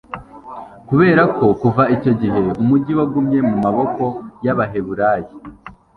kubera 0.87 1.23
ko, 1.37 1.45
kuva 1.61 1.83
icyo 1.95 2.11
gihe 2.21 2.41
umugi 2.61 2.91
wagumye 2.99 3.39
mu 3.49 3.55
maboko 3.65 4.03
y'abahebureyi 4.45 5.29